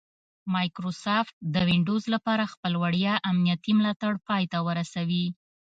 [0.53, 5.25] مایکروسافټ د ونډوز لپاره خپل وړیا امنیتي ملاتړ پای ته ورسوي